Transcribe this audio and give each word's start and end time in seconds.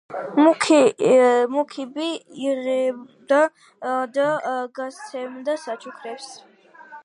მუქიბი 1.49 2.07
იღებდა 2.47 3.41
და 4.17 4.27
გასცემდა 4.81 5.59
საჩუქრებს. 5.69 6.31